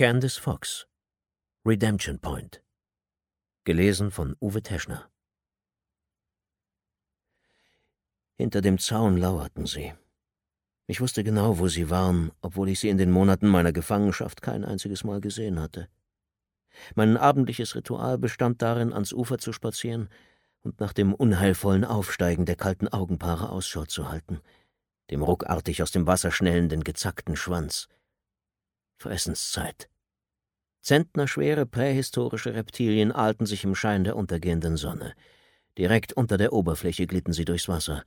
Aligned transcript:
Candice 0.00 0.38
Fox 0.38 0.86
Redemption 1.62 2.18
Point 2.18 2.62
Gelesen 3.64 4.10
von 4.10 4.34
Uwe 4.40 4.62
Teschner 4.62 5.10
Hinter 8.38 8.62
dem 8.62 8.78
Zaun 8.78 9.18
lauerten 9.18 9.66
sie. 9.66 9.92
Ich 10.86 11.02
wusste 11.02 11.22
genau, 11.22 11.58
wo 11.58 11.68
sie 11.68 11.90
waren, 11.90 12.32
obwohl 12.40 12.70
ich 12.70 12.80
sie 12.80 12.88
in 12.88 12.96
den 12.96 13.10
Monaten 13.10 13.46
meiner 13.46 13.74
Gefangenschaft 13.74 14.40
kein 14.40 14.64
einziges 14.64 15.04
Mal 15.04 15.20
gesehen 15.20 15.60
hatte. 15.60 15.90
Mein 16.94 17.18
abendliches 17.18 17.74
Ritual 17.74 18.16
bestand 18.16 18.62
darin, 18.62 18.94
ans 18.94 19.12
Ufer 19.12 19.36
zu 19.36 19.52
spazieren 19.52 20.08
und 20.62 20.80
nach 20.80 20.94
dem 20.94 21.12
unheilvollen 21.12 21.84
Aufsteigen 21.84 22.46
der 22.46 22.56
kalten 22.56 22.88
Augenpaare 22.88 23.50
Ausschau 23.50 23.84
zu 23.84 24.08
halten, 24.08 24.40
dem 25.10 25.22
ruckartig 25.22 25.82
aus 25.82 25.90
dem 25.90 26.06
Wasser 26.06 26.30
schnellenden 26.30 26.84
gezackten 26.84 27.36
Schwanz. 27.36 27.86
Veressenszeit. 28.96 29.89
Zentnerschwere 30.80 31.66
prähistorische 31.66 32.54
Reptilien 32.54 33.12
ahlten 33.12 33.46
sich 33.46 33.64
im 33.64 33.74
Schein 33.74 34.04
der 34.04 34.16
untergehenden 34.16 34.76
Sonne. 34.76 35.14
Direkt 35.76 36.12
unter 36.14 36.38
der 36.38 36.52
Oberfläche 36.52 37.06
glitten 37.06 37.32
sie 37.32 37.44
durchs 37.44 37.68
Wasser, 37.68 38.04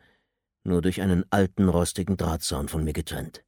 nur 0.64 0.82
durch 0.82 1.02
einen 1.02 1.26
alten, 1.30 1.70
rostigen 1.70 2.18
Drahtzaun 2.18 2.68
von 2.68 2.84
mir 2.84 2.94
getrennt. 2.94 3.44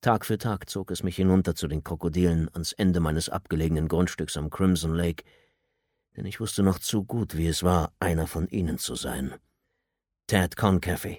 Tag 0.00 0.24
für 0.24 0.38
Tag 0.38 0.68
zog 0.68 0.90
es 0.90 1.02
mich 1.02 1.16
hinunter 1.16 1.54
zu 1.54 1.68
den 1.68 1.82
Krokodilen 1.82 2.48
ans 2.52 2.72
Ende 2.72 3.00
meines 3.00 3.28
abgelegenen 3.28 3.88
Grundstücks 3.88 4.36
am 4.36 4.50
Crimson 4.50 4.94
Lake, 4.94 5.24
denn 6.16 6.26
ich 6.26 6.40
wusste 6.40 6.62
noch 6.62 6.78
zu 6.78 7.04
gut, 7.04 7.36
wie 7.36 7.46
es 7.46 7.62
war, 7.62 7.92
einer 7.98 8.26
von 8.26 8.48
ihnen 8.48 8.78
zu 8.78 8.94
sein. 8.94 9.34
Ted 10.26 10.56
Concaffe, 10.56 11.18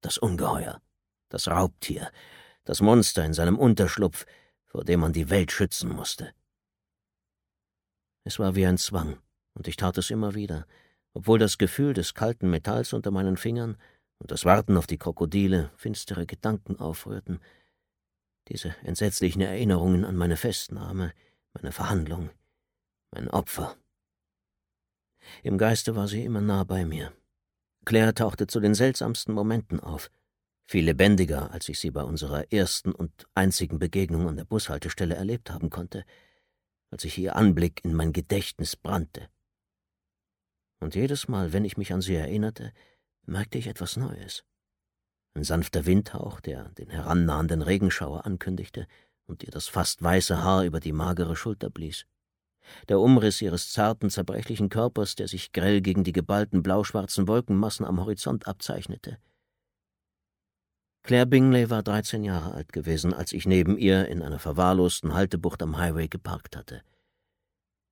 das 0.00 0.18
Ungeheuer, 0.18 0.80
das 1.28 1.48
Raubtier, 1.48 2.10
das 2.64 2.80
Monster 2.80 3.24
in 3.24 3.34
seinem 3.34 3.58
Unterschlupf, 3.58 4.26
vor 4.64 4.84
dem 4.84 5.00
man 5.00 5.12
die 5.12 5.30
Welt 5.30 5.50
schützen 5.50 5.90
musste. 5.90 6.32
Es 8.28 8.38
war 8.38 8.54
wie 8.54 8.66
ein 8.66 8.76
Zwang, 8.76 9.16
und 9.54 9.68
ich 9.68 9.76
tat 9.76 9.96
es 9.96 10.10
immer 10.10 10.34
wieder, 10.34 10.66
obwohl 11.14 11.38
das 11.38 11.56
Gefühl 11.56 11.94
des 11.94 12.12
kalten 12.12 12.50
Metalls 12.50 12.92
unter 12.92 13.10
meinen 13.10 13.38
Fingern 13.38 13.78
und 14.18 14.30
das 14.30 14.44
Warten 14.44 14.76
auf 14.76 14.86
die 14.86 14.98
Krokodile 14.98 15.70
finstere 15.76 16.26
Gedanken 16.26 16.78
aufrührten, 16.78 17.40
diese 18.48 18.76
entsetzlichen 18.84 19.40
Erinnerungen 19.40 20.04
an 20.04 20.14
meine 20.14 20.36
Festnahme, 20.36 21.14
meine 21.54 21.72
Verhandlung, 21.72 22.28
mein 23.12 23.30
Opfer. 23.30 23.78
Im 25.42 25.56
Geiste 25.56 25.96
war 25.96 26.06
sie 26.06 26.22
immer 26.22 26.42
nah 26.42 26.64
bei 26.64 26.84
mir. 26.84 27.14
Claire 27.86 28.12
tauchte 28.12 28.46
zu 28.46 28.60
den 28.60 28.74
seltsamsten 28.74 29.32
Momenten 29.32 29.80
auf, 29.80 30.10
viel 30.66 30.84
lebendiger, 30.84 31.50
als 31.50 31.66
ich 31.70 31.78
sie 31.78 31.90
bei 31.90 32.02
unserer 32.02 32.52
ersten 32.52 32.92
und 32.92 33.26
einzigen 33.34 33.78
Begegnung 33.78 34.28
an 34.28 34.36
der 34.36 34.44
Bushaltestelle 34.44 35.14
erlebt 35.14 35.50
haben 35.50 35.70
konnte, 35.70 36.04
als 36.90 37.04
ich 37.04 37.18
ihr 37.18 37.36
Anblick 37.36 37.84
in 37.84 37.94
mein 37.94 38.12
Gedächtnis 38.12 38.76
brannte. 38.76 39.28
Und 40.80 40.94
jedes 40.94 41.28
Mal, 41.28 41.52
wenn 41.52 41.64
ich 41.64 41.76
mich 41.76 41.92
an 41.92 42.00
sie 42.00 42.14
erinnerte, 42.14 42.72
merkte 43.26 43.58
ich 43.58 43.66
etwas 43.66 43.96
Neues. 43.96 44.44
Ein 45.34 45.44
sanfter 45.44 45.86
Windhauch, 45.86 46.40
der 46.40 46.70
den 46.70 46.90
herannahenden 46.90 47.62
Regenschauer 47.62 48.24
ankündigte 48.24 48.86
und 49.26 49.42
ihr 49.42 49.50
das 49.50 49.68
fast 49.68 50.02
weiße 50.02 50.42
Haar 50.42 50.64
über 50.64 50.80
die 50.80 50.92
magere 50.92 51.36
Schulter 51.36 51.70
blies. 51.70 52.06
Der 52.88 53.00
Umriss 53.00 53.40
ihres 53.40 53.72
zarten, 53.72 54.10
zerbrechlichen 54.10 54.68
Körpers, 54.68 55.14
der 55.14 55.28
sich 55.28 55.52
grell 55.52 55.80
gegen 55.80 56.04
die 56.04 56.12
geballten 56.12 56.62
blauschwarzen 56.62 57.28
Wolkenmassen 57.28 57.86
am 57.86 58.00
Horizont 58.00 58.46
abzeichnete. 58.46 59.18
Claire 61.08 61.24
Bingley 61.24 61.70
war 61.70 61.82
13 61.82 62.22
Jahre 62.22 62.52
alt 62.52 62.70
gewesen, 62.70 63.14
als 63.14 63.32
ich 63.32 63.46
neben 63.46 63.78
ihr 63.78 64.08
in 64.08 64.22
einer 64.22 64.38
verwahrlosten 64.38 65.14
Haltebucht 65.14 65.62
am 65.62 65.78
Highway 65.78 66.06
geparkt 66.06 66.54
hatte. 66.54 66.82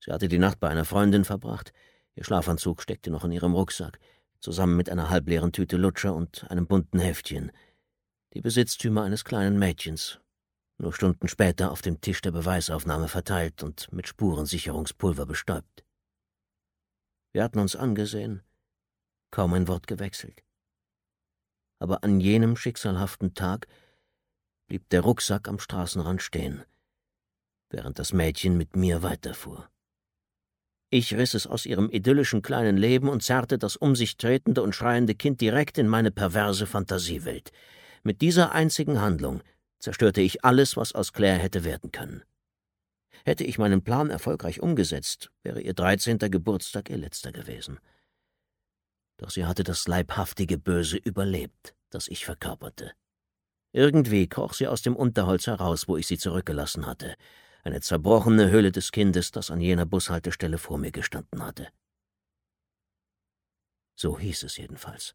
Sie 0.05 0.13
hatte 0.13 0.29
die 0.29 0.37
Nacht 0.37 0.61
bei 0.61 0.69
einer 0.69 0.85
Freundin 0.85 1.25
verbracht. 1.25 1.73
Ihr 2.15 2.25
Schlafanzug 2.25 2.83
steckte 2.83 3.11
noch 3.11 3.25
in 3.25 3.33
ihrem 3.33 3.55
Rucksack, 3.55 4.01
zusammen 4.41 4.77
mit 4.77 4.91
einer 4.91 5.09
halbleeren 5.09 5.51
Tüte 5.51 5.79
Lutscher 5.79 6.15
und 6.15 6.45
einem 6.51 6.67
bunten 6.67 6.99
Heftchen. 6.99 7.53
Die 8.35 8.43
Besitztümer 8.43 9.05
eines 9.05 9.25
kleinen 9.25 9.59
Mädchens, 9.59 10.21
nur 10.77 10.93
Stunden 10.93 11.27
später 11.27 11.71
auf 11.71 11.81
dem 11.81 12.03
Tisch 12.03 12.21
der 12.21 12.33
Beweisaufnahme 12.33 13.09
verteilt 13.09 13.63
und 13.63 13.91
mit 13.95 14.09
Spurensicherungspulver 14.09 15.25
bestäubt. 15.25 15.87
Wir 17.33 17.45
hatten 17.45 17.61
uns 17.61 17.77
angesehen, 17.77 18.43
kaum 19.31 19.55
ein 19.55 19.69
Wort 19.69 19.87
gewechselt 19.87 20.46
aber 21.79 22.05
an 22.05 22.21
jenem 22.21 22.57
schicksalhaften 22.57 23.35
Tag 23.35 23.67
blieb 24.67 24.89
der 24.91 25.03
Rucksack 25.03 25.49
am 25.49 25.59
Straßenrand 25.59 26.23
stehen, 26.23 26.65
während 27.71 27.99
das 27.99 28.13
Mädchen 28.13 28.57
mit 28.57 28.77
mir 28.77 29.03
weiterfuhr. 29.03 29.69
Ich 30.91 31.15
riss 31.15 31.35
es 31.35 31.47
aus 31.47 31.67
ihrem 31.67 31.91
idyllischen 31.91 32.43
kleinen 32.43 32.77
Leben 32.77 33.09
und 33.09 33.23
zerrte 33.23 33.59
das 33.59 33.77
um 33.77 33.97
sich 33.97 34.17
tretende 34.17 34.63
und 34.63 34.75
schreiende 34.75 35.15
Kind 35.15 35.41
direkt 35.41 35.79
in 35.79 35.89
meine 35.89 36.11
perverse 36.11 36.67
Fantasiewelt. 36.67 37.51
Mit 38.03 38.21
dieser 38.21 38.53
einzigen 38.53 39.01
Handlung 39.01 39.43
zerstörte 39.81 40.21
ich 40.21 40.45
alles, 40.45 40.77
was 40.77 40.95
aus 40.95 41.13
Claire 41.13 41.39
hätte 41.39 41.65
werden 41.65 41.91
können. 41.91 42.23
Hätte 43.25 43.45
ich 43.45 43.59
meinen 43.59 43.83
Plan 43.83 44.11
erfolgreich 44.11 44.61
umgesetzt, 44.61 45.33
wäre 45.43 45.61
ihr 45.61 45.75
dreizehnter 45.75 46.29
Geburtstag 46.29 46.89
ihr 46.89 46.99
letzter 46.99 47.33
gewesen 47.33 47.81
doch 49.19 49.31
sie 49.31 49.47
hatte 49.47 49.65
das 49.65 49.89
leibhaftige 49.89 50.59
Böse 50.59 50.97
überlebt, 50.97 51.75
das 51.91 52.09
ich 52.09 52.25
verkörperte. 52.25 52.93
Irgendwie 53.73 54.29
kroch 54.29 54.55
sie 54.55 54.69
aus 54.69 54.83
dem 54.83 54.97
Unterholz 54.97 55.47
heraus, 55.47 55.89
wo 55.89 55.97
ich 55.97 56.07
sie 56.07 56.19
zurückgelassen 56.19 56.87
hatte, 56.87 57.17
eine 57.63 57.81
zerbrochene 57.81 58.51
Hülle 58.51 58.73
des 58.73 58.93
Kindes, 58.93 59.33
das 59.33 59.51
an 59.51 59.61
jener 59.61 59.87
Bushaltestelle 59.87 60.59
vor 60.59 60.79
mir 60.79 60.93
gestanden 60.93 61.45
hatte. 61.45 61.69
So 63.97 64.19
hieß 64.19 64.45
es 64.45 64.57
jedenfalls. 64.57 65.15